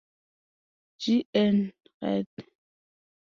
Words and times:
G. 0.97 1.27
N. 1.31 1.71
Wright. 2.01 2.25